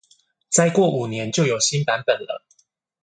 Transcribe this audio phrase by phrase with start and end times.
[0.49, 2.43] 再過五年就有新版本了